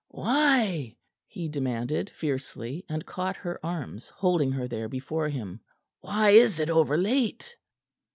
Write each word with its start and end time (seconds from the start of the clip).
"Why?" 0.09 0.95
he 1.27 1.47
demanded 1.47 2.09
fiercely, 2.09 2.83
and 2.89 3.05
caught 3.05 3.35
her 3.35 3.63
arms, 3.63 4.09
holding 4.09 4.51
her 4.53 4.67
there 4.67 4.89
before 4.89 5.29
him. 5.29 5.59
"Why 5.99 6.31
is 6.31 6.59
it 6.59 6.71
overlate?" 6.71 7.55